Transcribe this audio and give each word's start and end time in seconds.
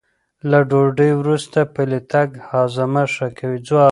له 0.49 0.59
ډوډۍ 0.69 1.11
وروسته 1.21 1.59
پلی 1.73 2.01
تګ 2.11 2.29
هاضمه 2.49 3.03
ښه 3.13 3.27
کوي. 3.37 3.59